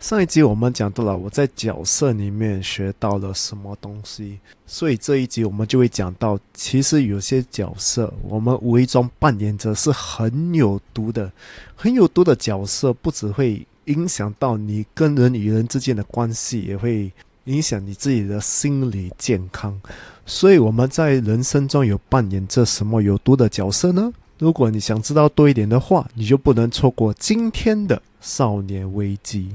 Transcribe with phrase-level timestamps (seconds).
[0.00, 11.30] 上一集我们讲到了我在角色里面学到了什么东西，所以这一集我们就会讲到，其实有些角色我们无意中扮演着是很有毒的，
[11.76, 17.12] 很有毒的角色，不只会影响到你跟人与人之间的关系，也会
[17.44, 19.78] 影响你自己的心理健康。
[20.24, 24.10] 所以我们在人生中有扮演着什么有毒的角色呢？
[24.38, 29.54] 如果你想知道多一点的话，你就不能错过今天的少年危机。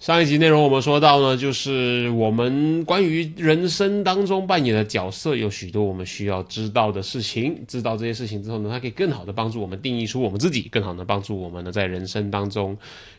[0.00, 7.62] 上一集内容我们说到呢，就是我们关于人生当中扮演的角色有许多我们需要知道的事情。
[7.68, 12.74] 知道这些事情之后呢，它可以更好的帮助我们定义出我们自己，更好的帮助我们呢在人生当中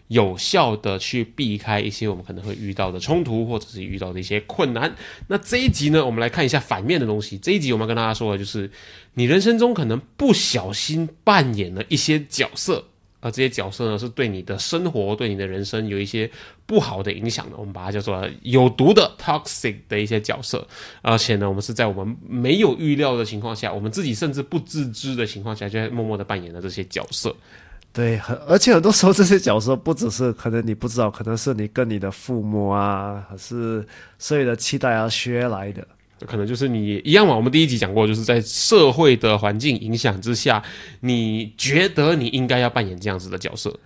[0.07, 4.91] 有效的去避开一些我们可能会遇到的冲突，或者是遇到的一些困难。
[5.27, 7.37] 那这一集呢，我们来看一下反面的东西。
[7.37, 8.71] 这一集我们要跟大家说的就是，
[9.13, 12.85] 你人生中可能不小心扮演了一些角色。
[13.21, 16.29] 而这些角色呢，是对你的生活、对你的人生有一些
[16.65, 17.55] 不好的影响的。
[17.55, 20.67] 我们把它叫做有毒的 （toxic） 的一些角色。
[21.01, 27.33] 而且呢，我们是在我们没有预料的情况下，我们自己甚至不自知的情况下，就在默默的扮演了这些角色。
[27.93, 33.85] 对，很而且很多时候这些角色不只是可能你不知道，可能是你跟你的父母啊，还是
[34.17, 35.85] 所有的期待啊学来的。
[36.25, 37.35] 可能就是你一样嘛。
[37.35, 40.63] 我们第一集讲过，就是在社会的环境影响之下，
[41.01, 43.77] 你觉得你应该要扮演这样子的角色。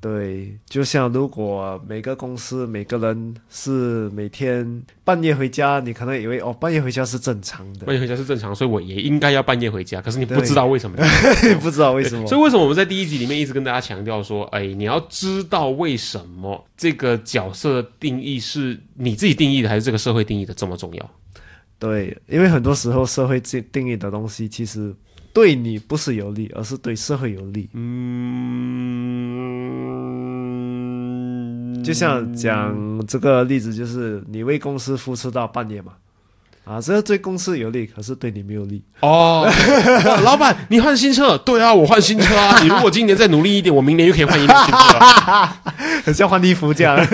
[0.00, 10.02] 对，就像如果每个公司每个人是每天半夜回家，你可能以为哦，半夜回家是正常的，半夜回家是正常，所以我也应该要半夜回家。
[10.02, 10.98] 可是你不知道为什么，
[11.62, 12.26] 不知道为什么。
[12.26, 21.10] 所以为什么我们在第一集里面一直跟大家强调说，哎，你要知道为什么这个角色定义是你自己定义的，还是这个社会定义的这么重要？
[21.84, 24.94] 对，因为很多时候社会定定义的东西，其实
[25.34, 27.68] 对你不是有利，而是对社会有利。
[27.74, 27.84] 嗯，
[31.84, 32.74] 就像讲
[33.06, 35.92] 这个例子，就是你为公司付出到半夜嘛，
[36.64, 38.82] 啊，这个对公司有利，可是对你没有利。
[39.00, 39.46] 哦，
[40.24, 41.36] 老板，你换新车？
[41.36, 42.62] 对啊，我换新车啊。
[42.62, 44.78] 你如果今年再努力一点，我明年又可以换一辆新车，
[46.06, 46.96] 很像换衣服这样。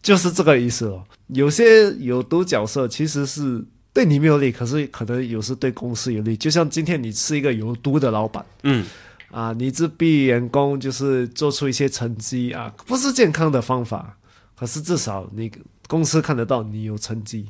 [0.00, 1.02] 就是这个意思哦。
[1.28, 6.36] 有些有毒角色其实是对你没有利，可是可能有时对公司有利。
[6.36, 8.86] 就像今天你是一个有毒的老板，嗯，
[9.30, 14.16] 啊，你自逼员工就是做出一些成绩啊，不是健康的方法。
[14.56, 15.50] 可是至少你
[15.86, 17.46] 公司看得到你有成绩，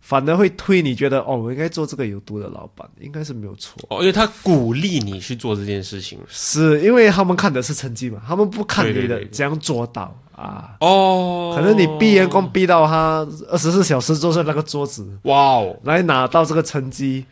[0.00, 10.16] 反而会推你觉得哦，我应该做这个有毒的老板，应该是没有错哦，因为他鼓励你去做这件事情，是因为他们看的是成绩嘛，他们不看你的怎样做到。
[10.36, 17.24] 啊哦，可能你逼员工逼到他二十四小时坐在那个桌子，哇哦，来拿到这个成绩。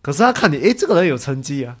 [0.00, 1.76] 可是他看你，诶，这个人有成绩啊，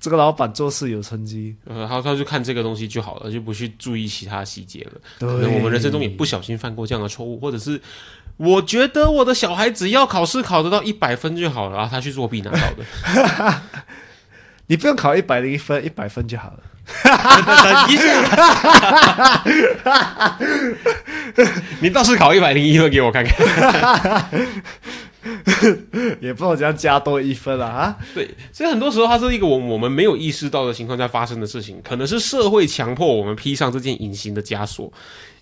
[0.00, 5.00] 这个老板做事有成绩，呃，他他就看这个东西就好了，就不去注意其他细节了。
[5.20, 7.80] 可能我们人生中也不小心犯过这样的错误，或者是
[8.38, 13.62] 我觉得我的小孩只要考试考得到一百分就好了，然后他去作弊拿到的。
[14.66, 16.60] 你不用考一百零一分，一百分就好了。
[17.02, 18.02] 等一下，
[21.80, 24.30] 你倒是考一百零一分给我看看，
[26.20, 27.96] 也不能这样加多一分了啊！
[28.14, 34.92] 对，所以很多时候它是一个我我们没有意识到的情况下发生的事情，可能是社会强迫我们披上这件隐形的枷锁，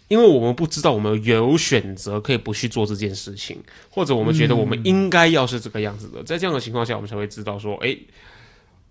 [0.08, 3.58] 因为我们不知道我们有选择可以不去做这件事情，
[3.90, 7.96] 或者我们觉得我们应该要是这个样子的，在这样的情况下，我们才会知道说，哎。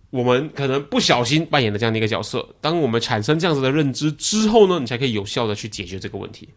[0.09, 2.47] 我们可能不小心扮演了这样的一个角色。
[2.61, 6.49] 当我们产生这样子的认知之后呢，你才可以有效的去解决这个问题。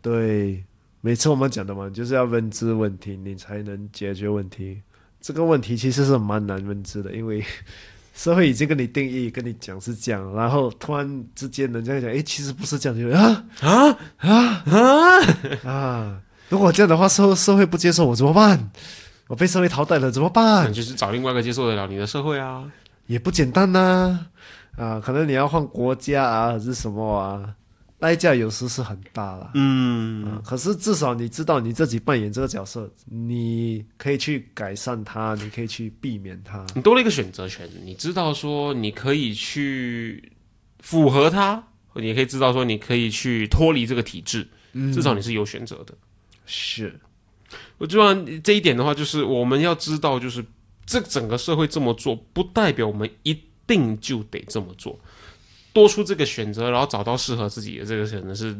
[0.00, 0.62] 对，
[1.00, 4.80] 每次我们讲的嘛，就是要认知问题，你才能解决问题。
[5.20, 7.44] 这个问题其实是蛮难认知的，因为
[8.14, 16.20] 社会已经跟你定义、跟你讲是这样，然后突然之间人家讲，哎，其实不是这样，就啊啊啊啊啊！
[16.48, 18.70] 如果这样的话，社社会不接受我怎么办？
[19.28, 20.72] 我被社会淘汰了怎么办？
[20.72, 22.64] 就是找另外一个接受得了你的社会啊。
[23.12, 24.26] 也不简单呐，
[24.76, 27.54] 啊，可能你要换国家啊，还是什么啊？
[27.98, 29.52] 代价有时是很大啦。
[29.54, 36.66] 嗯，嗯，可是至少你知道你自己扮演这个角色，你可以去改善它，你可以去避免它。
[36.74, 40.32] 你多了一个选择权，你知道说你可以去
[40.80, 41.62] 符合它，
[41.94, 45.94] 你也可以知道说你可以去脱离这个体制，嗯至少你是有选择的。
[46.44, 46.98] 是，
[47.78, 50.44] 我希望这一点的话，就是我们要知道，就是
[50.84, 54.98] 这整个社会这么做，不代表我们一定就得这么做。
[55.72, 58.54] 多出这个选择，然后找到适合自己的，这个可能是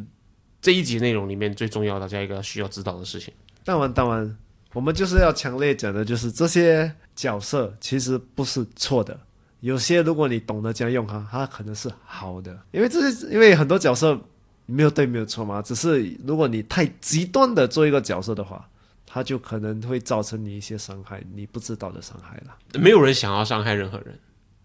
[0.61, 3.35] 这一集内容里面最重要，大家一个需要知道的事情。
[3.65, 4.39] 当然，当然，
[4.73, 9.21] 我们就是要强烈讲的，就是这些角色其实不是错的。
[9.61, 14.19] 有些如果你懂得这样用它，它可能是好的，因为这是因为很多角色
[14.67, 18.69] 没有对没有错嘛，只是如果你太极端的做一个角色的话，
[19.15, 22.57] 它就可能会造成你一些伤害，你不知道的伤害了。
[22.81, 24.19] 没有人想要伤害任何人，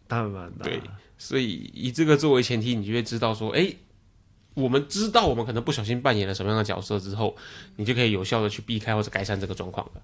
[0.08, 0.82] 当然的，对，
[1.18, 3.76] 所以以这个作为前提，你就会知道说，哎，
[4.54, 7.36] 我们知道我们可能不小心扮演了什么样的角色之后，
[7.76, 10.02] 你就可以有效的去避开或者改善这个状况了。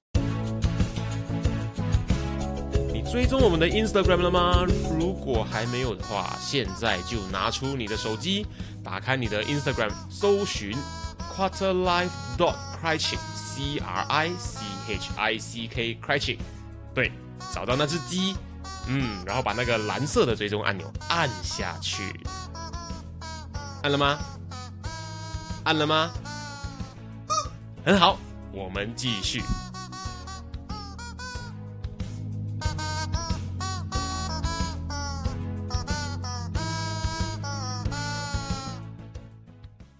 [2.93, 4.65] 你追踪我们的 Instagram 了吗？
[4.99, 8.45] 如果还没有的话，现在就拿出你的手机，
[8.83, 10.73] 打开你的 Instagram，搜寻
[11.35, 16.37] Quarter Life dot Criching C R I C H I C K Criching，
[16.93, 17.11] 对，
[17.51, 18.35] 找到那只鸡，
[18.87, 22.13] 嗯，然后把那个蓝色的追踪按钮按下去，
[23.81, 24.19] 按了吗？
[25.63, 26.11] 按了吗？
[27.85, 28.17] 很好，
[28.51, 29.41] 我们继续。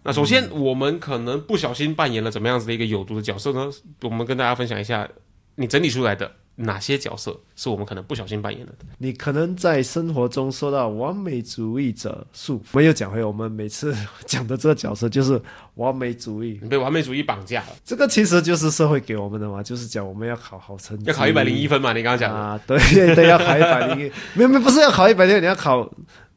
[0.03, 3.69] 那首先，我们可能不小心扮演了怎么样子的一个有毒的角色呢？
[4.01, 5.07] 我们跟大家分享一下，
[5.55, 8.85] 你整理出来的哪些角色是我们可能不小心扮演了的。
[8.97, 12.77] 你可能在生活中受到完美主义者束缚。
[12.77, 13.95] 没有讲回我们每次
[14.25, 15.41] 讲的这个角色就是
[15.75, 21.93] 完美主义，你被完美主义绑架了，这个其实就是社会给我们的嘛，就是讲我们要考好成绩，要考一百零一分嘛？
[21.93, 22.77] 你刚刚讲的，啊，对
[23.15, 25.89] 对，要考一百零一， 没有没有，不是要考一百零，你要考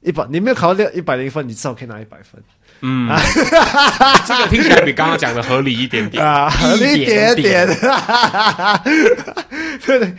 [0.06, 2.40] 一百，你没有考到六一百零分，你至少可以拿一百分。
[2.80, 3.08] 嗯，
[4.26, 6.24] 这个听起来比刚刚讲的合理一点点。
[6.24, 7.66] 啊，合理一点点。
[7.66, 7.66] 点，
[9.84, 10.14] 对对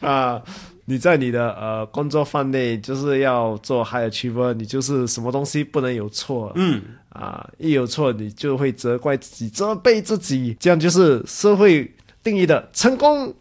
[0.00, 0.40] 啊。
[0.86, 11.94] 你在你的呃工作范内就是要做 high achiever，你就是什么东西不能有错，嗯，啊，一有错你就会责怪自己、责备自己，这样就是社会
[12.24, 13.32] 定义的成功。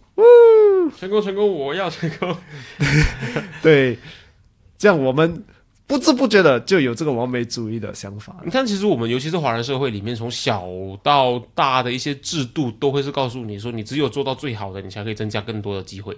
[0.95, 2.37] 成功成功，我要成功。
[3.63, 3.97] 对，
[4.77, 5.43] 这样我们
[5.89, 8.35] 不知不觉的就有这个完美主义的想法。
[8.45, 10.69] 你看，其实我们尤其是华人社会里面，从小
[11.01, 16.15] 到大的一些制度，都会是告诉你说，你只有做到最好的，你才可以增加更多的机会。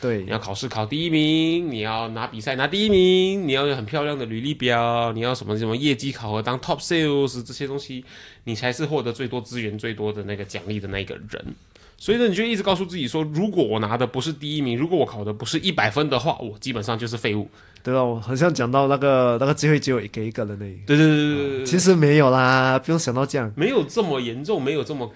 [0.00, 8.02] 对你要考试考第一名，你要拿比赛拿第一名，你要有很漂亮的履历表，你要什么什么业绩考核当 top sales 这些东西，
[8.44, 11.54] 你才是获得最多资源、最多的那个奖励的那个人。
[12.00, 17.48] 所以呢，你就一直告诉自己说，如果我拿的不是第一名，如果我考的不是一百分的话，我基本上就是废物。
[17.82, 18.02] 对吧？
[18.02, 20.78] 我好像讲到那个那个机会只有给一个人而已。
[20.86, 23.50] 对对对对对对，其实没有啦，不用想到这样。
[23.54, 25.10] 没有这么严重，没有这么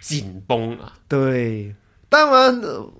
[0.00, 0.92] 紧绷啊。
[1.08, 1.74] 对，
[2.08, 2.92] 当然、呃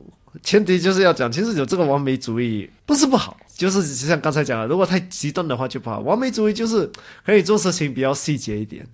[0.43, 6.00] 前提就是要讲，其实有这个完美主义不是不好，就是像刚才讲的，如果太极端的话就不好。
[6.00, 6.90] 完美主义就是
[7.25, 8.87] 可以做事情比较细节一点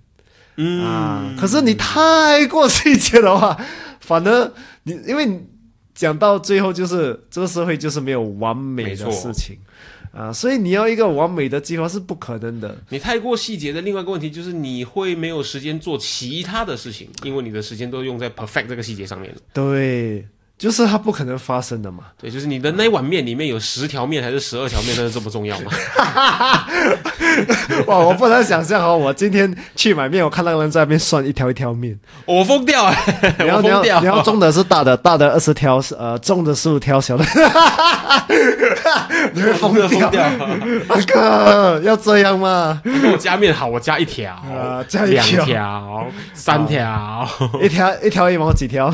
[0.55, 3.59] 嗯啊，可是你太过细节的话，
[4.03, 4.51] 反而
[4.83, 5.41] 你因为
[5.95, 9.57] 讲到最后就是这个社会就是没有完美的事情
[10.11, 12.75] 啊，所以你要一个完美的计划是不可能的。
[12.89, 19.37] 你太过细节的另外一个问题就是你会没有时间做其他的事情，因为你的时间都用在 perfect 这个细节上面了。
[19.53, 22.03] 对，就是它不可能发生的嘛。
[22.19, 25.71] 对，就是你的那碗面里面有十条面还是十二条面，那是这么重要吗？
[27.87, 28.97] 哇，我不能想象哦！
[28.97, 32.95] 我今天去买面，我看那个人在那边算一条一条面，我疯掉了，
[33.39, 37.25] 你要你要 我疯掉，你要种的是大的，大的二十条，呃，中的十五条，小的，
[39.33, 40.23] 你会疯掉，疯掉。
[40.87, 42.79] 大哥，要这样吗？
[42.85, 47.27] 你给我加面好，我加一条，呃加一两条条，三条，
[47.61, 48.93] 一条一条一毛几条？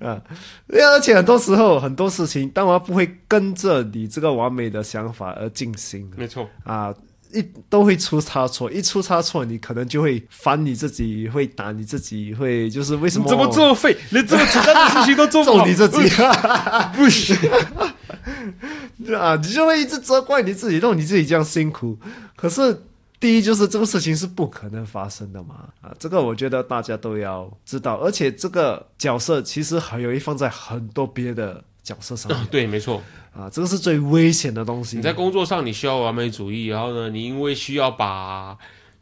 [0.00, 0.20] 啊，
[0.68, 6.48] 而且很多时候很多事情，当然不会跟着你这个完美的想法而进行没错。
[6.64, 6.94] 啊，
[7.32, 16.08] 一都会出差错，一出差错，你可能就会烦你自己，会打你自己，会就是为什么你这么作废，连这么简单的事情都做不好， 揍你自己？
[16.96, 17.36] 不行。
[19.16, 21.98] 啊，你就会一直责怪你自己，让你自己这样辛苦。
[22.34, 22.82] 可是
[23.18, 27.96] 第一就是这个事情是不可能发生的嘛，啊，这个我觉得大家都要知道。
[27.96, 33.02] 而且这个角色其实很容易放在很多别的角色上面啊，对，没错。
[33.34, 34.96] 啊，这个是最危险的东西。
[34.96, 38.56] 你在工作上你需要完美主义，然后呢，你因为需要把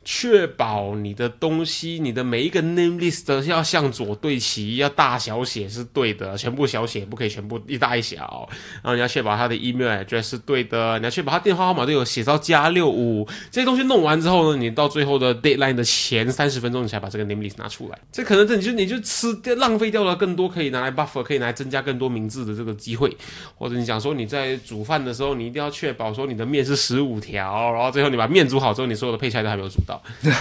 [0.04, 8.48] 确保你的东西，你的每一个 name list 要向左对齐，要大小写是对的，全部小写不可以全部一大一小。
[8.82, 13.26] 然后你要确保他的 email address 是对的，你要确保他电话号码都有写到加六五。
[13.50, 17.98] 这些东西弄完之后呢，你到最后的 deadline 的前三十分钟，你才把这个 name list 拿出来。
[18.12, 23.16] 这可能这你就你就吃掉浪费掉了更多可以拿来 buffer，可以拿来增加更多名字的这个机会。
[23.56, 29.93] 或者你讲说你在煮饭的时候，你一定要确保说你的面是十五条，然后最后你把面煮好之后，你所有的配菜都还没有煮到。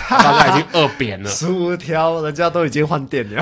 [0.10, 3.42] 大概已经饿扁了，十五条，人家都已经换电了，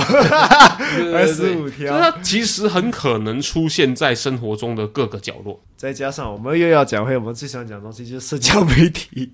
[1.13, 5.59] 还十五条，它其实很可能出现在生活中的各个角落。
[5.75, 9.31] 再加上我们又要讲回我们最想讲的东西，就是社交媒体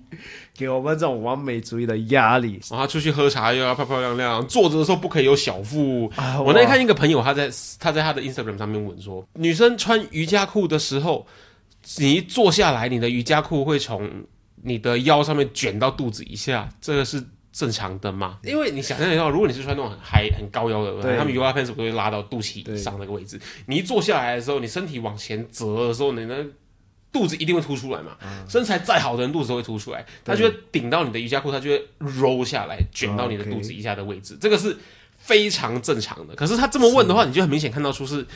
[0.56, 2.58] 给我们这种完美主义的压力。
[2.70, 6.10] 然后他出去喝茶又要漂漂亮亮，坐着的时候不可以有小腹。
[6.16, 11.26] 啊我那天看一个朋友，他在他在他的 Instagram 上面问说，女生穿瑜伽裤的时候，
[11.98, 14.10] 你一坐下来，你的瑜伽裤会从
[14.62, 17.22] 你的腰上面卷到肚子以下，这个是
[17.52, 18.38] 正常的吗？
[18.42, 26.46] 因为你想象一下，如果你是穿那种很嗨、很高腰的，他们 yoga pants 不会拉到肚脐以上那个位置，你一坐下来的时候，你身体往前折的时候，你的
[27.12, 28.16] 肚子一定会凸出来嘛。
[28.48, 34.76] 身材再好的人，肚子都会凸出来，它就会顶到你的瑜伽裤，它就会 roll 下来，卷到你的肚子以下的位置，这个是
[35.16, 36.34] 非常正常的。
[36.34, 38.26] 可是他这么问的话，你就很明显看到出是。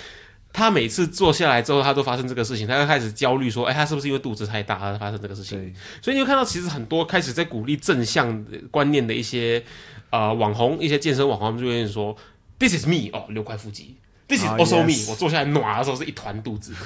[0.52, 9.64] 他每次坐下来之后，他都发生这个事情，他就开始焦虑说：“哎，他是不是因为肚子太大，而发生这个事情？”，所以你会看到，其实很多开始在鼓励正向的观念的一些
[10.10, 12.14] 呃网红、一些健身网红，他们就会说
[12.58, 13.96] ：“This is me，哦，六块腹肌
[14.28, 16.74] ；This is 啊 also me，、我坐下来暖的时候是一团肚子。”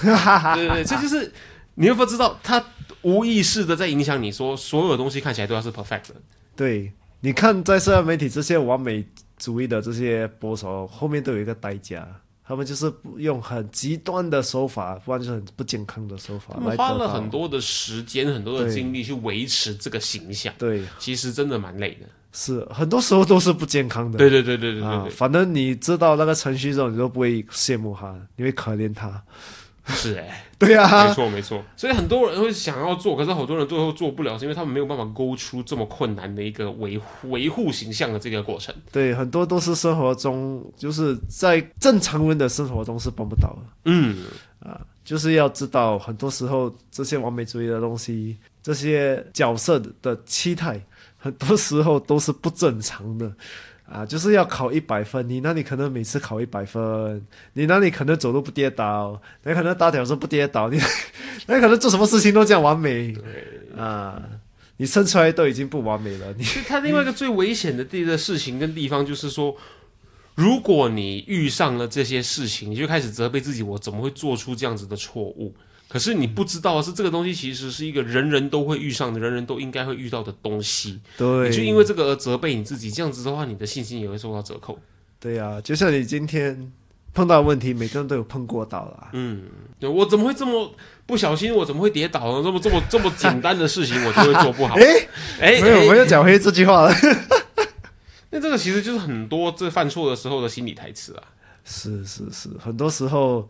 [0.55, 1.33] 对对对，这就是
[1.75, 2.65] 你会不会知道，他
[3.03, 6.15] 无意识的在影响你说，所有东西看起来都要是 perfect 的。
[6.55, 9.05] 对，你看在社交媒体这些完美
[9.37, 12.07] 主义的这些播手，后面都有一个代价。
[12.47, 22.07] 他们就是用很极端的手法，不然就是很不健康的手法他们花了很多的时间、很多的精力去维持这个形象，对，其实真的蛮累的。
[22.33, 24.19] 是很多时候都是不健康的。
[24.19, 29.23] 对对对对对对啊，反正你知道那个程序之后，你都不会羡慕他，你会可怜他。
[29.87, 38.75] 是哎、 对没啊，错没错，所以很多人会想要做，可是好多人最后做不了，是因为他们没有办法勾出这么困难的一个维护维护形象的这个过程。
[38.91, 43.59] 对，很多都是生活中，就是在正常人的生活中是办不到的。
[43.85, 44.25] 嗯
[44.61, 50.81] 啊，就是要知道，很多时候这些完美主义的东西，这些角色的期待，
[51.19, 53.31] 很多时候都是不正常的。
[53.91, 60.81] 啊，就是要考一百分，你那里可能每次考一百分，你那里可能走路不跌倒，你可能打屌说不跌倒，你
[61.47, 63.15] 那可能做什么事情都这样完美
[63.77, 64.23] 啊，
[64.77, 69.57] 你生出来都已经不完美了，你其实它另外一个最危险的地的事情跟地方就是说。
[70.35, 75.55] 如果你遇上了这些事情，你就开始责备自己，我怎么会做出这样子的错误？
[75.89, 81.01] 可是你不知道的是，这个东西其实是一个人人都会遇上的，人人都应该会遇到的东西。
[81.17, 84.79] 对，你就因为这个而责备你自己，这样子的话，你的信心也会受到折扣。
[85.21, 86.73] 对呀、就像你今天
[87.15, 89.11] 碰到问题，每个人都有碰过到啦。
[89.13, 89.45] 嗯，
[89.81, 90.71] 对我怎么会这么
[91.07, 91.55] 不小心？
[91.55, 92.43] 我怎么会跌倒呢？
[92.45, 94.75] 这么这么这么简单的事情，我就会做不好。
[94.81, 95.09] 哎，
[95.41, 96.95] 哎，没有，哎没有讲回这句话了。
[98.31, 101.23] 那这个其实就是很多这犯错的时候的心理台词啊。
[101.65, 103.49] 是是是，很多时候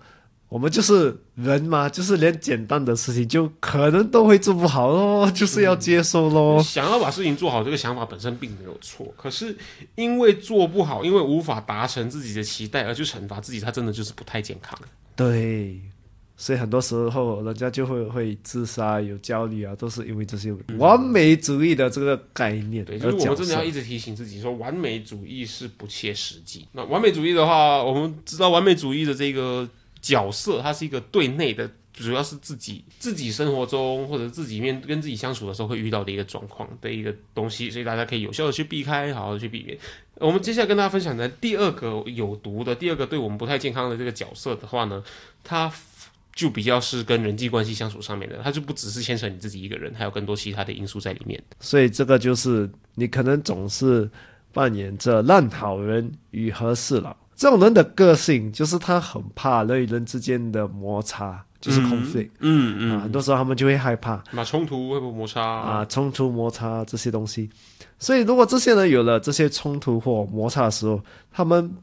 [0.49, 6.63] 我们就是人嘛，就是连简单的事情就可能都会做不好咯，就是要接受咯。
[6.63, 9.57] 想要把事情做好，这个想法本身并没有错，可是
[9.97, 14.79] 因为做不好，因为无法达成自己的期待而去惩罚自己，他真的就是不太健康。
[15.17, 15.81] 对，
[16.37, 22.85] 所以很多时候人家就会会自杀、有焦虑啊，都是因为这些完美主义的这个概念。
[22.85, 26.69] 对，就是我们真的要一直提醒自己说，完美主义是不切实际。
[26.71, 29.69] 那完美主义的话，我们知道完美主义的这个
[30.07, 39.77] 角色，它是一个对内的，主要是自己自己生活中或者自己面跟自己相处的时候会遇到的一个状况的一个东西，所以大家可以有效的去避开，好好的去避免。
[40.15, 45.03] 我们接下来跟大家分享的第二个有毒的、第二个对我们不太健康的这个角色的话呢，
[45.43, 45.73] 它
[46.35, 51.43] 就比较是跟人际关系相处上面的，它就不只是牵扯你自己一个人，还有更多其他的因素在里面。
[51.59, 54.09] 所以这个就是你可能总是
[54.53, 57.17] 扮演着烂好人与和事佬。
[57.37, 64.23] 这种人的个性就是他很怕人与人之间的摩擦，就是 conflict、嗯啊，很多时候他们就会害怕。
[64.33, 65.43] 那冲突会不会摩擦？
[65.43, 67.51] 啊冲突、摩擦这些东西。
[67.99, 71.01] 所以如果这些人有了这些冲突或摩擦的时候，
[71.31, 71.75] 他们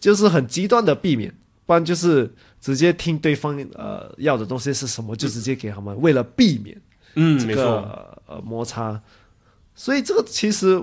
[0.00, 1.32] 就是很极端的避免，
[1.64, 6.80] 不然就是直接听对方呃要的东西是什么，就直接给他们，为了避免。
[7.14, 9.00] 嗯，这个呃摩擦，
[9.74, 10.82] 所以这个其实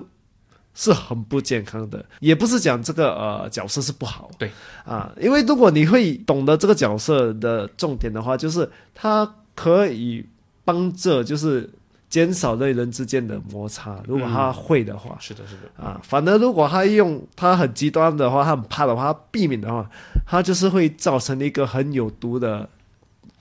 [0.76, 4.52] 是很不健康的，也不是讲这个呃角色是不好，对
[4.86, 10.26] 啊，因为如果你会懂得这个角色的重点的话，就是他可以
[10.66, 11.70] 帮着就是
[12.10, 15.16] 减少类人之间的摩擦，如果他会的话。
[15.20, 19.88] 是的，是的，啊，反而如果他用他很极端的话，他很怕的话，他避免的话，
[20.26, 22.68] 他就是会造成一个很有毒的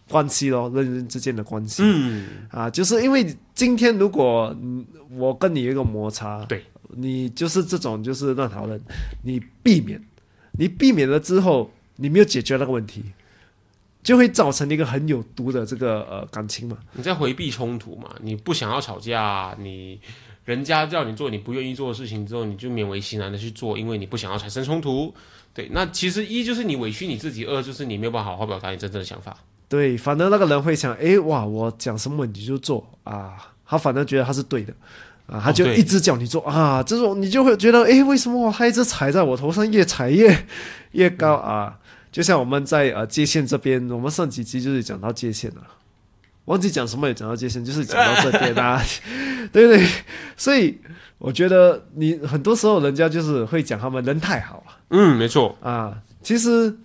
[0.08, 1.82] 关系咯，人人之间的关系。
[1.84, 8.80] 嗯，啊，就是因为今天如果嗯我跟你有一个摩擦，对你就是这种就是乱讨论，
[9.22, 10.02] 你避免，
[10.52, 13.02] 你避免了之后，你没有解决那个问题，
[14.02, 16.78] 就会造成一个很有毒的这个呃感情嘛。
[16.92, 18.10] 你在回避冲突嘛？
[18.20, 20.00] 你不想要吵架，你
[20.44, 25.14] 人家叫你做你不愿意做的事情之后，你就勉为其难的去做，因为你不想要产生冲突。
[25.54, 29.36] 对，那其实一就是你委屈你自己，二就是你没有办法好好表达你真正的想法。
[29.68, 34.74] 对，反正那个人会想，诶，哇，我讲什么你就做啊，他反正觉得他是对的。
[35.32, 40.46] 啊，他就一直叫你做、啊，这种你就会觉得，诶，为什么他一直踩在我头上，越踩越
[40.90, 41.78] 越高啊？
[42.10, 45.62] 就像我们在呃界限这边，我们上几集就是讲到界限了，
[46.44, 48.82] 忘记讲什么也讲到界限，就是讲到这边啊，
[49.50, 49.86] 对不对？
[50.36, 50.78] 所以
[51.16, 54.76] 我觉得你很多时候人家就是会讲他们人太好了。
[54.90, 56.76] 嗯，没错，啊，其实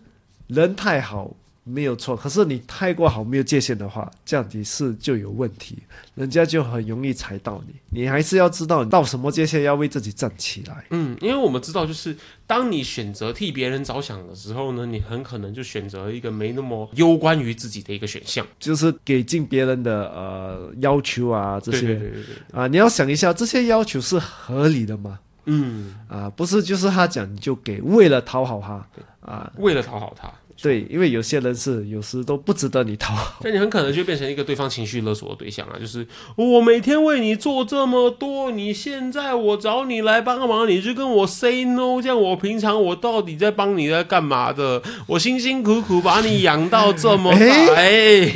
[0.47, 1.35] 人太好
[1.67, 5.77] 没有错，可是你太过好没有界限的话，这样子是就有问题，
[6.15, 7.75] 人家就很容易踩到你。
[7.89, 10.85] 你还是要知道到什么界限要为自己站起来。
[10.91, 18.45] 嗯，因为我们知道，就是当你选择替别人着想的时候呢，你很可能就选择一个没那么攸关于自己的一个选项。
[18.59, 25.19] 就是给进别人的呃要求啊，这对些对对对对，啊，你要想一下，这些要求是合理的吗？
[25.49, 28.85] 嗯，啊，不是，就是他讲你就给，为了讨好他
[29.21, 30.29] 啊，为了讨好他，
[30.61, 33.39] 对，因为有些人是有时都不值得你讨好。
[33.43, 44.81] 但你很可能就变成一个对方情绪勒索的对象啊， 就是我每天为你做这么多，你现在我找你来帮忙，你就跟我 say no，这样我平常我到底在帮你在干嘛的？
[45.05, 47.45] 我辛辛苦苦把你养到这么大，
[47.75, 48.31] 哎、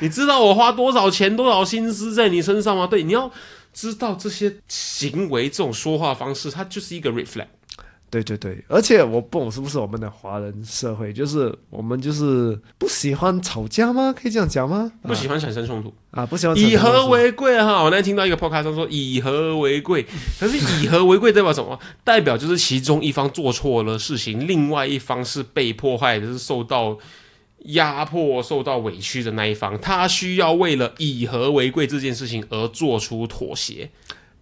[0.00, 2.86] 你知道我花多少钱、多少心思在你身上吗？
[2.86, 3.30] 对，你要
[3.72, 7.46] 知道这些行为、这种说话方式，它就是一个 reflect。
[8.22, 14.14] 对对对，而且我不懂是不是我们的华人社会，就是我们就是不喜欢吵架吗？
[14.16, 14.92] 可以这样讲吗？
[15.02, 17.82] 不喜欢产生冲突，啊，不喜欢以和和为贵哈。
[17.82, 20.06] 我那天听到一个 podcast 上说以和为贵，
[20.38, 21.76] 可是以和为贵代表什么？
[22.04, 26.96] 代表就是其中一方做错了事情，另外一方是被迫害的，是受到
[27.64, 33.90] 压迫、受到委屈的那一方，他需要为了以和为贵这件事情而做出妥协。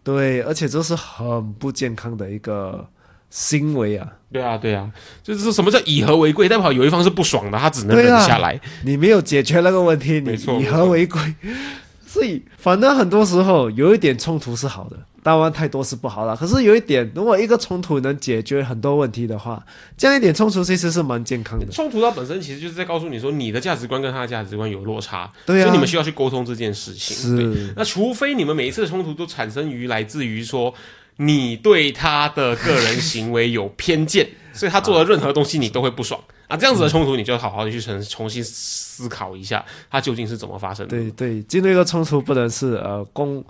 [0.05, 2.85] 对，而且这是很不健康的一个
[3.35, 4.07] 行为啊！
[4.31, 4.90] 对啊，对啊，
[5.23, 6.47] 就是说什么叫以和为贵？
[6.51, 8.61] 代表有一方是不爽的，他只能忍下来。
[8.85, 11.18] 你没有解决那个问题，你以和为贵。
[12.07, 16.37] 所以，反正很多时候有一点冲突是好的，当然太多是不好了。
[16.37, 19.64] 可是有一点，如果一个冲突能解决很多问题的话，
[19.97, 21.64] 这样一点冲突其实是蛮健康的。
[21.73, 27.35] 冲突它本身其实就是在告诉你说，你的价值观跟他的价值观有落差，对啊所以你们需要去沟通这件事情。
[27.35, 30.75] 对是，那除非你们每一次的冲突都产生于来自于说
[31.16, 40.90] 你对他的个人行为有偏见， 所以他做的任何东西你都会不爽啊，这样子的冲突你就好好的去重重新思考一下，它究竟是怎么发生的。
[40.90, 43.44] 对对，进入一个冲突不能是呃攻，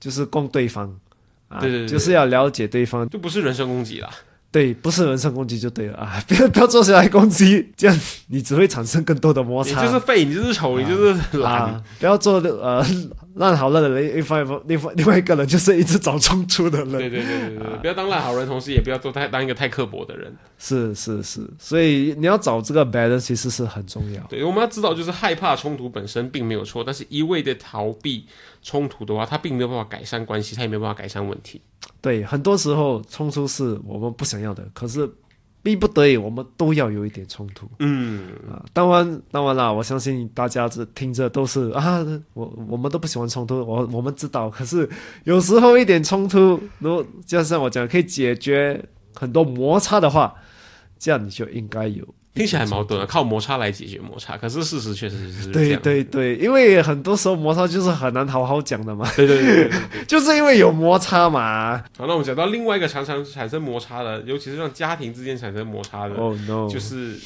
[0.00, 0.92] 就是攻对方
[1.48, 3.08] 啊，对对就是要了解对方。
[3.08, 4.10] 就不是人身攻击啦。
[4.50, 6.18] 对，不是人身攻击就对了啊！
[6.26, 9.84] 不要不要坐下来攻击，这样你只会产生更多的摩擦你擦。
[9.84, 11.64] 就是废，你就是丑，你就是懒。
[11.64, 12.82] 啊，不要做呃
[13.38, 14.20] 烂好人的人，一
[14.66, 16.90] 另外另外一个人就是一直找冲突的人。
[16.90, 20.36] 对对对对对，不要当烂好人，同时也不要做太当一个太刻薄的人。
[20.58, 24.22] 是是是，所以你要找这个 balance 其实是很重要。
[24.24, 28.26] 对，我们要知道，就是害怕冲突本身并没有错，但是一味的逃避
[28.62, 31.60] 冲突的话，它并没有办法改善关系，它也没有办法改善问题。
[32.00, 35.08] 对，很多时候冲突是我们不想要的，可是
[35.62, 38.64] 逼不得已，我们都要有一点冲突嗯，啊。
[38.72, 44.48] 当然，当然啦，我相信大家这听着都是啊，我我们都不喜欢冲突，我我们知道。
[44.48, 44.88] 可是
[45.24, 48.82] 有时候一点冲突，如果就像我讲，可以解决
[49.14, 50.34] 很多摩擦的话，
[50.98, 52.04] 这样你就应该有。
[52.38, 55.80] 听起来很矛盾啊，靠摩擦来解决摩擦，可是事实确实是这对样。
[55.82, 59.70] 对对，因为很多时候摩擦就是很难好好讲的嘛，对对对。
[60.06, 61.78] 就是因为有摩擦嘛。
[61.96, 67.16] 好，那我们讲到另外一个常常产生摩擦的，尤其是让家庭之间产生摩擦的，Oh no，就是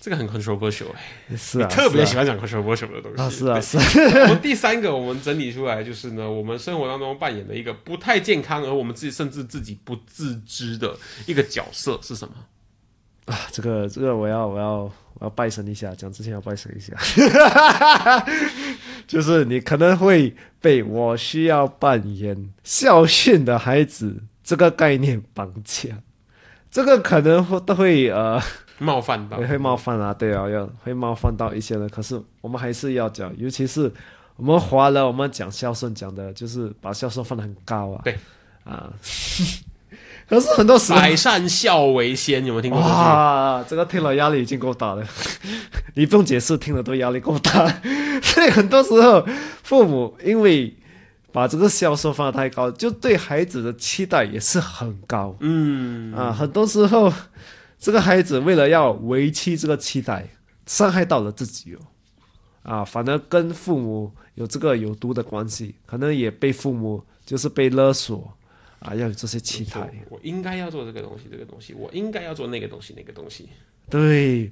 [0.00, 0.86] 这个很 controversial，、
[1.28, 3.22] 欸、是啊，特别喜欢讲 controversial 的东西。
[3.22, 12.34] 啊，是啊是啊，我们第三个，我们整理出来就是呢，我们生活当中扮演的一个不太健康，而我们自己甚至自己不自知的一个角色是什么？
[13.26, 14.72] 啊，这个这个我要我要
[15.14, 16.94] 我要拜神一下，讲之前要拜神一下。
[19.06, 25.90] 就是你可能会被我需要扮演孝训的孩子这个概念绑架，
[26.70, 28.40] 这个可能会都会呃
[28.78, 31.88] 冒犯到也会冒犯啊，对啊，要会冒犯到一些人。
[31.88, 33.92] 可是我们还是要讲，尤其是
[34.36, 38.16] 我们华人，我们讲孝顺讲的就是把孝顺放得很高啊，对
[38.64, 38.92] 啊。
[40.28, 42.80] 可是很多时候百善孝为先，有没有听过？
[42.80, 45.06] 哇，这个听了压力已经够大了，
[45.94, 47.66] 你不用解释，听了都压力够大。
[48.22, 49.24] 所以很多时候，
[49.62, 50.74] 父母因为
[51.30, 55.36] 把这个孝顺放得太高，就对孩子的期待也是很高。
[55.40, 57.12] 嗯啊，很多时候，
[57.78, 60.28] 这个孩子为了要维系这个期待，
[60.66, 61.78] 伤害到了自己哦。
[62.62, 68.35] 啊，反而跟父母有这个有毒的关系，可能也被父母就是被勒索
[68.80, 69.90] 啊，要有这些期待。
[70.10, 73.48] 我应该要做这个东西，这个东西，我应该要做那个东西，那个东西。
[73.88, 74.50] 对，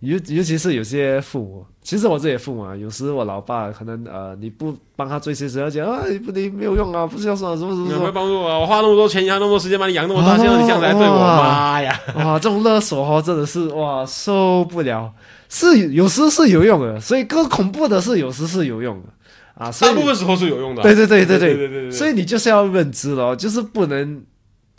[0.00, 8.58] 尤尤其是有些父母，其实我自己的父母啊，有时我老爸可能呃，你不帮他追些时要讲啊，你不你没有用啊，不是要说，什么什么有没有什么，帮助我啊？
[8.58, 11.98] 我花那么多钱，花那么多时间把你养那么大，现在你这样子来对我，妈呀！
[12.16, 15.12] 哇，这种勒索哦，真的是哇受不了。
[15.48, 19.08] 是有时是有用的，所以更恐怖的是有时是有用的
[19.54, 20.82] 啊大部分时候是有用的。
[20.82, 21.54] 对对对对对。
[21.56, 24.24] 对对所以你就是要认知了就是不能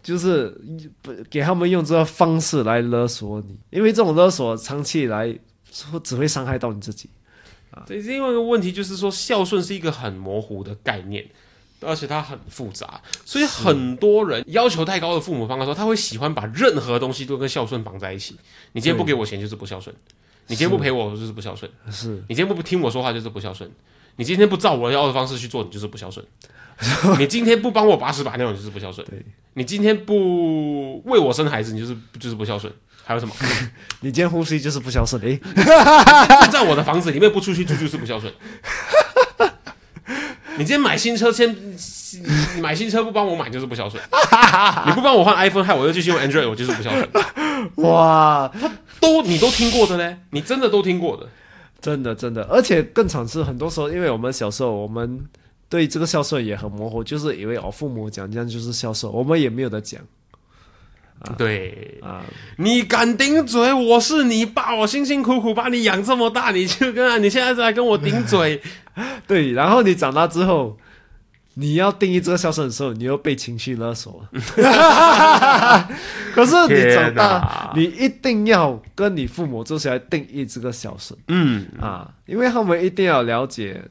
[0.03, 0.49] 就是
[1.01, 5.33] 不给他们用这个方式来勒索你因为这种勒索长期以来
[5.71, 7.09] 说只会伤害到你自己。
[7.71, 7.83] 啊。
[7.87, 11.25] 对另外一个问题就是说孝顺是一个很模糊的概念
[11.81, 12.99] 而且它很复杂。
[13.23, 18.35] 所以很多人要求太高的父母方的时候他会喜欢把任何东西都跟孝顺绑在一起。
[18.73, 19.95] 你今天不给我钱就是不孝顺
[20.47, 22.15] 你今天不陪我就是不孝顺是。
[22.27, 23.69] 你今天不听我说话就是不孝顺。
[24.17, 26.25] 你今天不照我要的方式去做，你就是不孝顺。
[27.19, 29.05] 你今天不帮我把屎把尿，你就是不孝顺。
[29.53, 32.71] 你今天不为我生孩子，你就是就是不孝顺。
[33.07, 33.33] 还有什么？
[34.01, 38.33] 你今天呼吸就是不孝顺，诶，住在我的房子里面不出去住就是不孝顺。
[40.57, 41.55] 你今天买新车，先
[42.55, 44.01] 你买新车不帮我买就是不孝顺。
[44.87, 47.07] 你不帮我换 iPhone，害我又继续用 Android，我就是不孝顺。
[47.75, 48.51] 哇，
[48.99, 51.29] 都你都听过的嘞，你真的都听过的。
[51.81, 55.25] 真的真的，而且更惨是很多时候，因为我们小时候我们
[55.69, 60.01] 对这个孝顺也很模糊，就是以为哦父母讲这样就是孝顺，我们也没有得讲
[61.37, 62.23] 对，啊。
[62.57, 63.73] 你敢顶嘴？
[63.73, 68.61] 我是你爸，我辛辛苦苦把你养这么大，你就跟你现在在跟我顶嘴，
[69.25, 70.77] 对，然后你长大之后，
[71.55, 74.25] 你要定义这个孝顺的时候，你又被情绪勒索。
[76.33, 83.81] 可是你长大，你一定要跟你父母坐下来定义这个孝顺嗯，啊，因为他们一定要了解，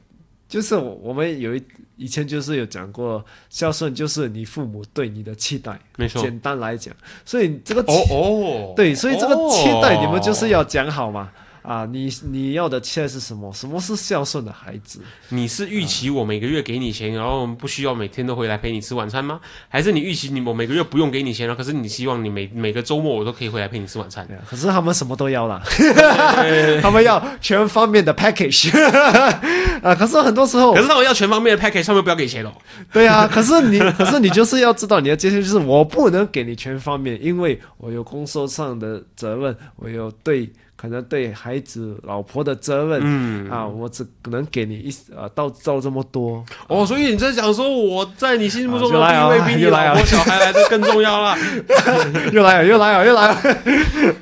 [0.47, 1.63] 就是我我们有一
[1.97, 5.79] 以前就是有讲过，孝顺就是你父母对你的期待。
[5.97, 6.21] 没错。
[6.21, 10.55] 简单来讲，所以这个期哦哦，对，所以这个期待你们就是要。
[10.55, 11.29] 要讲好嘛。
[11.65, 13.51] 啊，你你要的期待是什么？
[13.53, 14.99] 什么是孝顺的孩子？
[15.29, 19.39] 你是预期我每个月给你钱，然后不需要每天都回来陪你吃晚餐吗？
[19.67, 24.27] 还是你预期你我每个月不用给你钱，了可是你希望你每每个周末我都可以回来陪你吃晚餐？
[24.47, 25.61] 可是他们什么都要啦，
[26.83, 28.69] 他们要全方面的 package
[29.81, 29.95] 啊。
[29.95, 32.51] 可是很多时候可，是他们要全方面的 package，上面不要给钱哦。
[32.93, 43.01] 对啊，可是你，可是你就是要知道你的界限，就是我不能给你全方面，因为我有工作上的责任，我有对可能对孩子、老婆的责任。
[43.03, 51.37] 嗯，啊，我只能给你一呃到到这么多，哦，所以你在想说我在你心目中的地位比你又来啊老婆小孩来的更重要了。
[52.31, 54.15] 又来了，又来了，又来了。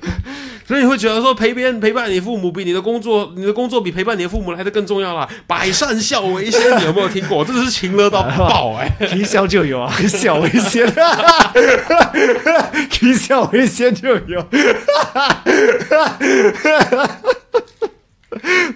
[0.66, 5.28] 所以你会觉得说陪别人陪伴你父母比你的工作，你的工作比陪伴你的父母来的更重要啦。
[5.46, 7.44] 百善孝为先，你有没有听过？
[7.44, 10.88] 真的是情勒到爆哎、 啼笑就有啊， 笑为先，
[12.90, 14.42] 啼笑为先就有，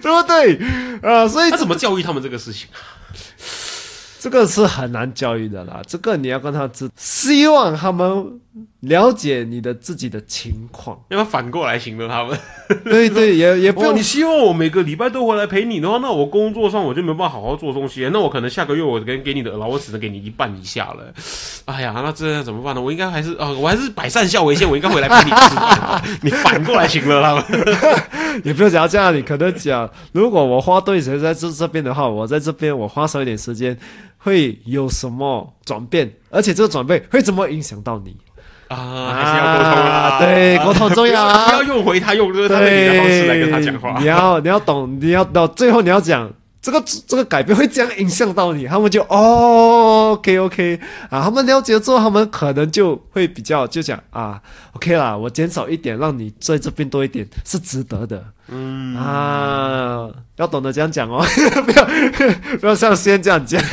[0.00, 0.58] 对不对？
[1.02, 2.68] 啊、所以他怎么教育他们这个事情？
[4.20, 8.40] 这个是很难教育的啦，这个你要跟他知，希望他们
[8.80, 10.96] 了解你的自己的情况。
[11.08, 12.38] 要不要反过来形容他们？
[12.84, 21.12] 对对，也也不哦，用你希望我每个礼拜都回来陪你的话，那我工作上我就没办法好好做东西，那我可能下个月我给给你的劳，我只能给你一半以下了。
[21.66, 22.80] 哎呀，那这样怎么办呢？
[22.80, 25.36] 我应该还是啊、我还是百善孝为先，我应该回来陪你。
[26.22, 27.44] 你反过来形容他们，
[28.44, 33.76] 也不用讲到这样，你可能讲，如果我花多一点在这这边的话，我在这边我花少一点时间，
[34.18, 36.12] 会有什么转变？
[36.30, 38.16] 而且这个转变会怎么影响到你？
[38.68, 39.90] 啊，还是要沟通啊。
[39.90, 44.04] 啊对 沟通很重要啊不要用回他用就是他的方式来跟他讲话你。
[44.06, 46.30] 要你要懂，你要到最后你要讲
[46.68, 50.78] 这个这个改变会这样影响到你，他们就哦，OK OK
[51.08, 54.38] 啊，他们了解之后，他们可能就会比较就讲啊
[54.74, 61.24] ，OK 啦，我减少一点，让你在这边多一点是值得的嗯啊，要懂得这样讲哦，
[61.64, 61.84] 不要
[62.60, 63.62] 不要像先这样讲，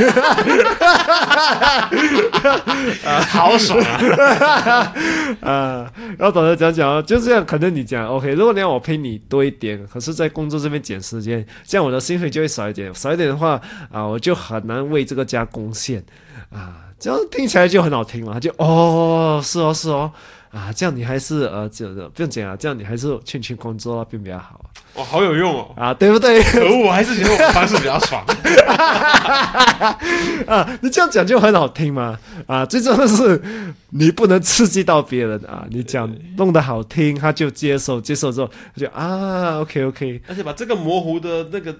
[3.27, 4.93] 好爽啊！
[5.41, 7.45] 啊，要懂得讲讲哦，就这样。
[7.45, 13.59] 可能你讲 OK，如果你要我陪你多一点，可是在工作这边减时间，这样我的薪水就会少一点，少一点的话
[13.91, 16.03] 啊，我就很难为这个家贡献
[16.51, 16.81] 啊。
[16.97, 20.11] 这样听起来就很好听了，就哦，是哦，是哦。
[20.51, 24.63] 啊，这样你还是呃，这不用讲啊，这样你还是劝劝工作啊，并比较好
[24.95, 26.41] 哇，好有用哦啊，对不对？
[26.43, 28.23] 可恶，我还是觉得我的方式比较爽
[30.47, 30.79] 啊！
[30.81, 32.17] 你这样讲就很好听嘛
[32.47, 32.65] 啊！
[32.65, 33.41] 最重要的是
[33.89, 35.65] 你不能刺激到别人啊！
[35.69, 41.75] 你讲弄得好听，他就接受，接受之后他就啊，OK OK，而且把这个模糊的那个。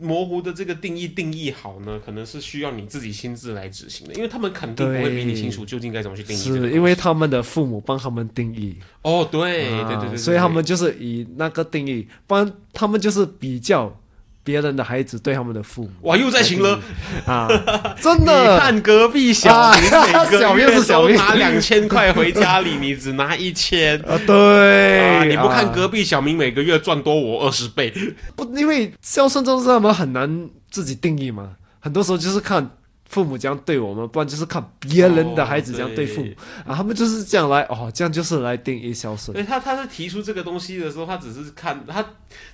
[0.00, 6.38] 模糊的这个定义定义好呢，可能是需要你自己亲自来执行的，因为他们肯定不会比你清楚究竟该怎么去定义。
[6.38, 8.76] 是因为他们的父母帮他们定义。
[9.02, 13.94] 哦，对对对对，所以他们就是以那个定义，不然他们就是比较。
[14.46, 16.78] 别人的孩子对他们的父母，哇，又在行了
[17.26, 17.48] 啊！
[18.00, 24.16] 真的，你看隔壁小明每个月都拿两千块回家里，你只拿一千啊？
[24.24, 27.92] 对，你不看隔壁小明每个月赚多我二十倍？
[28.36, 32.70] 不，因为孝顺这种事，他们很难自己定义嘛，很多时候就是看。
[33.06, 36.32] 父母这样对我们，不然就是看别人的孩子这样对父母
[36.66, 39.34] 啊，他们就是这样来哦，这样就是来定义孝顺。
[39.34, 42.04] 对他，他是提出这个东西的时候，他只是看他，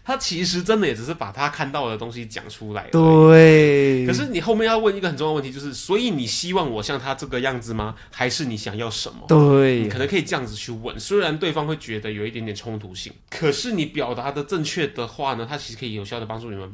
[0.04, 2.88] 他其实真的也只是把他看到的东西讲出来。
[2.92, 4.06] 对。
[4.06, 7.94] 可是你后面要问一个很重要的问题，就是所以你希望我像他这个样子吗？
[8.10, 9.24] 还是你想要什么？
[9.26, 10.98] 对，可能可以这样子去问。
[11.00, 16.70] 虽然对方会觉得有一点点冲突性，可是你表达的正确的话呢，他其实可以有效的帮助你们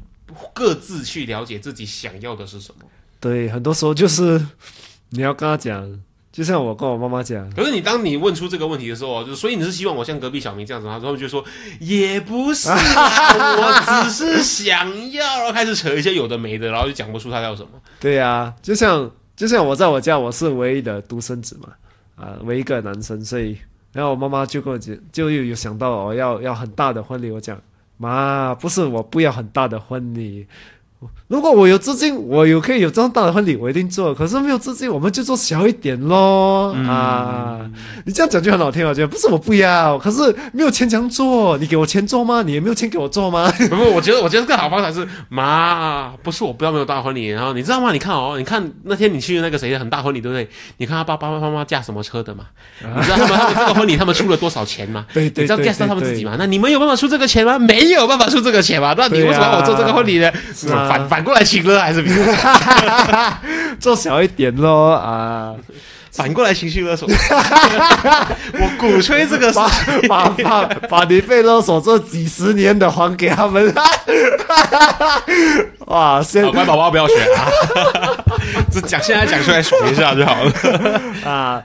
[0.53, 2.85] 各自去了解自己想要的是什么。
[3.21, 4.41] 对，很多时候就是
[5.11, 6.01] 你要跟他讲，
[6.31, 7.51] 就像我跟我妈妈讲。
[7.53, 11.45] 可是你当你问出这个问题的时候，就所以你是希望我像隔壁小明这样子，他们就说
[11.81, 17.69] 也不是， 我只是想要，然后开始扯一些有的没的，然后就讲不出他要什么。
[17.99, 21.71] 对呀，就像就像我在我家，我是唯一的独生子嘛，
[22.15, 23.59] 啊，唯一一个男生，所以
[23.93, 27.61] 然后我妈妈就跟我讲，就又有想到我要要很大的婚礼，我讲
[27.97, 30.47] 妈，不是我不要很大的婚礼。
[31.29, 34.15] 如果我有资金，我有可以有这样大的婚礼，我一定做。
[34.15, 36.73] 可是没有资金，我们就做小一点咯。
[36.89, 37.61] 啊，
[38.07, 41.59] 你这样讲就很好听，我觉得不是我不要，可是没有钱样做。
[41.59, 42.43] 你给我钱做吗？
[42.43, 43.53] 你也没有钱给我做吗？
[43.69, 47.29] 不不，我觉得我觉得更好方法是妈，不是我不要没有大婚礼。
[47.29, 47.93] 然后你知道吗？
[47.93, 50.49] 你看哦，你看那天你去那个谁的很大婚礼，对不对？
[50.79, 52.45] 你看他爸爸妈妈驾什么车的嘛？
[52.83, 55.05] 你知道他们这个婚礼他们出了多少钱吗？
[55.13, 56.37] 对对，你知道 guess 到他们自己吗？
[56.39, 57.59] 那你们有办法出这个钱吗？
[57.59, 58.95] 没有办法出这个钱吗？
[58.97, 60.33] 那你为什么要我做这个婚礼呢？
[60.89, 62.11] 反反过来请了还是比
[63.79, 65.55] 做小一点咯啊！
[66.11, 73.73] 反过来情绪勒索， 我鼓吹这个把把把你被勒索这几十年的还给他们。
[75.87, 76.21] 哇！
[76.21, 77.47] 先乖宝宝不要学啊！
[78.73, 80.53] 这讲现在讲出来爽一下就好了
[81.25, 81.63] 啊！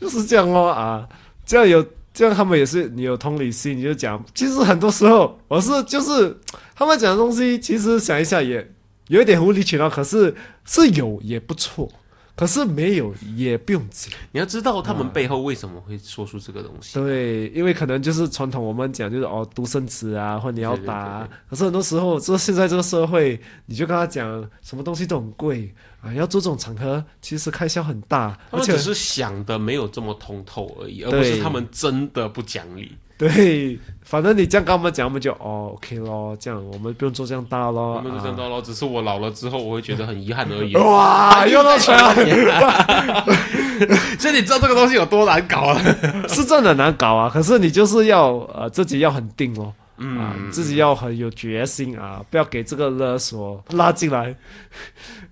[0.00, 1.02] 就是这样哦啊！
[1.46, 1.82] 这样有
[2.12, 4.22] 这样他们也是你有同理心，你就讲。
[4.34, 6.36] 其实很多时候我是就是
[6.74, 8.70] 他们讲的东西，其实想一下也。
[9.08, 10.34] 有一点无理取闹，可是
[10.64, 11.86] 是有也不错，
[12.34, 14.10] 可是没有也不用紧。
[14.32, 16.94] 你要知道他们背后为什么会说出这个东西。
[16.94, 21.28] 对，因为可能就是传统，我们讲就是哦独生子啊，或你要打。
[21.50, 24.26] 可是很多时候，这现在这个社会，你就跟他讲
[24.62, 28.38] 什么东西都很贵啊，要做这种场合，其实开销很大。
[28.50, 32.96] 而且只是想的没有这么通透而已，而不是他们真的不讲理。
[33.16, 40.74] 对，反正你这样跟我们讲，我们就哦，OK 咯，这样我们不用做这样大咯，我们这样大咯，只是我老了之后，我会觉得很遗憾而已。
[40.76, 42.12] 哇，又到钱了，
[44.18, 45.80] 所以你知道这个东西有多难搞啊？
[46.28, 47.30] 是真的难搞啊！
[47.32, 54.34] 可是你就是要呃自己要很定哦，嗯，自己要很有决心啊，不要给这个勒索拉进来。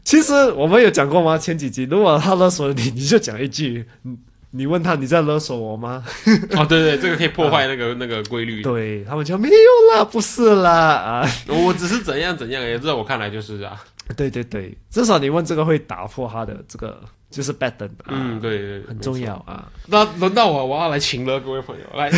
[0.05, 1.37] 其实我们有讲过吗？
[1.37, 4.17] 前几集如果他勒索你，你就讲一句，嗯。
[4.53, 6.05] 你问他你在勒索我吗？
[6.57, 8.63] 哦，对对，这个可以破坏那个那个规律。
[8.63, 13.83] 对他们就没有啦，不是啦啊， 我只是怎样怎样，也在我看来就是啊。
[14.17, 17.01] 对对对，至少你问这个会打破他的这个。
[17.33, 19.67] 就是 bad 的，嗯，对对，很重要啊。
[19.87, 22.11] 那轮到我，我要来请了各位朋友 来。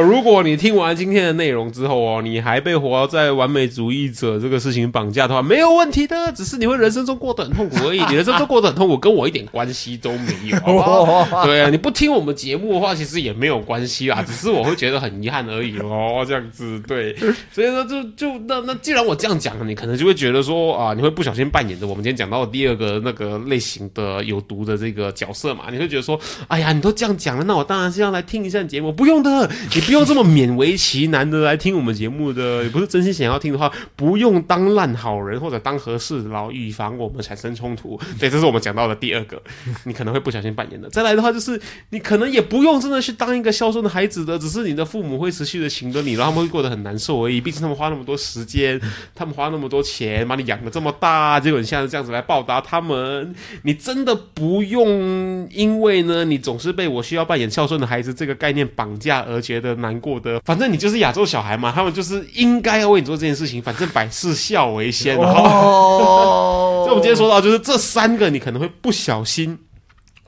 [0.00, 8.04] 如果你听完今天的内容之后哦，你还被活在完美主义者这个事情绑架的话，没有问题的，只是你会人生中过得很痛苦而已。
[8.06, 10.58] 你人生中过得很痛苦，跟我一点关系都没有。
[11.46, 16.24] 对啊，你不听我们节目的话，其实也没有关系啦，只是我会觉得很遗憾而已哦。
[16.26, 17.14] 这样子，对，
[17.52, 24.15] 所以说就就那那既然我这样讲，你可能就会觉得说啊，你会不小心扮演着我们今天讲到的第二个那个类型的。
[24.22, 28.92] 有毒的这个角色嘛，你会觉得说，哎呀，你都这样讲了，那我当然是要来听一下节目。
[28.92, 37.98] 不用的，你不用这么勉为其难的来听我们节目的，也不是真心想要听的话，不用当烂好人或者当和事佬，以防我们产生冲突。
[38.18, 39.40] 对，这是我们讲到的第二个，
[39.84, 40.88] 你可能会不小心扮演的。
[40.90, 47.40] 再来的话，就是你可能也不用真的去当一个孝顺的孩子的，只是你的父母会持续的请着你，然后他们会过得很难受而已。
[47.40, 48.80] 毕竟他们花那么多时间，
[49.14, 60.40] 他们花那么多钱把你养的这么大，结果你现在这样子来报答他们，你真的不用因为呢，你总是被我需要扮演孝顺的孩子这个概念绑架而觉得难过的。
[60.44, 65.16] 反正你就是亚洲小孩嘛，他们就是应该要为你做这件事情，反正百事孝为先。
[65.18, 69.58] 哦， 所以我们今天说到，就是这三个你可能会不小心。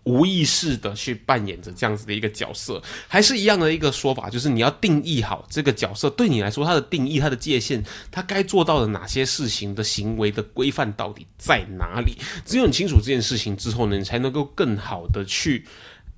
[0.09, 12.17] 无意识的去扮演着这样子的一个角色，还是一样的一个说法，就是你要定义好这个角色对你来说，它的定义、它的界限、它该做到的哪些事情的行为的规范到底在哪里？
[12.47, 15.67] 只有你清楚这件事情之后呢，你才能够更好的去。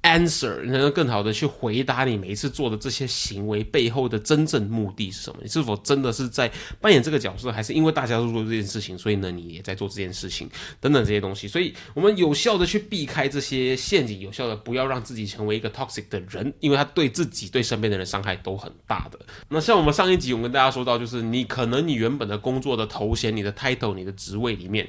[0.02, 5.38] Answer 能够更好的去回答你每一次做的这些行为背后的真正目的是什么？
[5.42, 10.48] 你是否真的是在扮演这个角色，还是因为大家都做这件事情，所以呢你也在做这件事情
[10.80, 11.46] 等等这些东西？
[11.46, 19.18] 所以我们有效的去避开这些陷阱，有效的不要让自己成为一个 toxic 的人，因为他对自己对身边的人伤害都很大的。
[19.48, 24.88] 那像我们上一集我跟大家说到，就是你可能你原本的工作的头衔、你的 title、你的职位里面。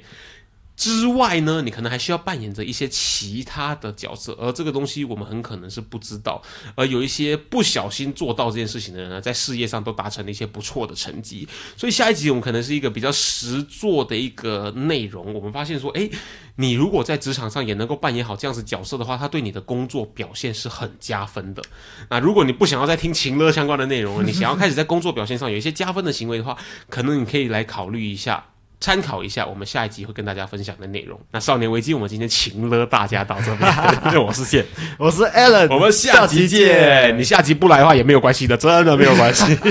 [0.76, 6.42] 之外呢，你可能还需要扮演着一些其他的角色，而这个东西我们很可能是不知道。
[6.76, 11.48] 而有一些不小心做到这件事情的人呢，在事业上都达成了一些不错的成绩。
[11.78, 15.34] 所以下一集我们可能是一个比较实做的一个内容。
[15.34, 16.10] 我们发现说，诶，
[16.56, 21.62] 你如果在职场上也能够扮演好这样子角色的话，他对你的工作表现是很加分的。
[22.10, 26.58] 那如果你不想要再听情乐相关的内容了，你想要开始在工作表现上有一些加分的行为的话，
[26.90, 28.48] 可能你可以来考虑一下。
[28.82, 31.17] 参考一下我们下一集会跟大家分享的内容。
[31.30, 33.72] 那少年危机，我们今天请了大家到这边。
[34.26, 34.65] 我是线，
[34.98, 37.15] 我是 Alan，我们下集见。
[37.15, 39.56] 你下集不来的话也没有关系的，真的没有关系。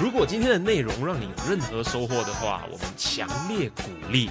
[0.00, 4.30] 如果今天的内容让你有任何收获的话，我们强烈鼓励。